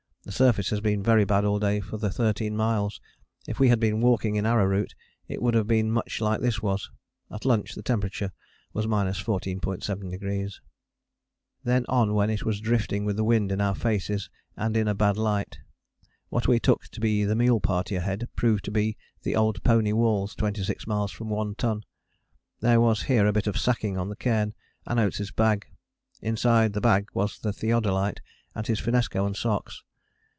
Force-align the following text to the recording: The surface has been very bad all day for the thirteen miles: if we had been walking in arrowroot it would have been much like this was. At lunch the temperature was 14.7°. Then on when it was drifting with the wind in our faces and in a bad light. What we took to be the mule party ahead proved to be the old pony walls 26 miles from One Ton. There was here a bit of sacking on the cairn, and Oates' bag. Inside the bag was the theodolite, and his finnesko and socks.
The 0.23 0.31
surface 0.31 0.69
has 0.69 0.81
been 0.81 1.01
very 1.01 1.25
bad 1.25 1.45
all 1.45 1.57
day 1.59 1.79
for 1.79 1.97
the 1.97 2.11
thirteen 2.11 2.55
miles: 2.55 3.01
if 3.47 3.59
we 3.59 3.69
had 3.69 3.79
been 3.79 4.01
walking 4.01 4.35
in 4.35 4.45
arrowroot 4.45 4.93
it 5.27 5.41
would 5.41 5.55
have 5.55 5.65
been 5.65 5.89
much 5.89 6.21
like 6.21 6.41
this 6.41 6.61
was. 6.61 6.91
At 7.31 7.43
lunch 7.43 7.73
the 7.73 7.81
temperature 7.81 8.31
was 8.71 8.85
14.7°. 8.85 10.53
Then 11.63 11.85
on 11.89 12.13
when 12.13 12.29
it 12.29 12.45
was 12.45 12.61
drifting 12.61 13.03
with 13.03 13.15
the 13.17 13.23
wind 13.23 13.51
in 13.51 13.59
our 13.59 13.73
faces 13.73 14.29
and 14.55 14.77
in 14.77 14.87
a 14.87 14.93
bad 14.93 15.17
light. 15.17 15.57
What 16.29 16.47
we 16.47 16.59
took 16.59 16.83
to 16.89 16.99
be 16.99 17.25
the 17.25 17.35
mule 17.35 17.59
party 17.59 17.95
ahead 17.95 18.29
proved 18.35 18.63
to 18.65 18.71
be 18.71 18.97
the 19.23 19.35
old 19.35 19.63
pony 19.63 19.91
walls 19.91 20.35
26 20.35 20.85
miles 20.85 21.11
from 21.11 21.29
One 21.29 21.55
Ton. 21.55 21.83
There 22.59 22.79
was 22.79 23.01
here 23.03 23.25
a 23.25 23.33
bit 23.33 23.47
of 23.47 23.57
sacking 23.57 23.97
on 23.97 24.09
the 24.09 24.15
cairn, 24.15 24.53
and 24.85 24.99
Oates' 24.99 25.31
bag. 25.31 25.65
Inside 26.21 26.73
the 26.73 26.79
bag 26.81 27.09
was 27.15 27.39
the 27.39 27.51
theodolite, 27.51 28.21
and 28.53 28.67
his 28.67 28.79
finnesko 28.79 29.25
and 29.25 29.35
socks. 29.35 29.81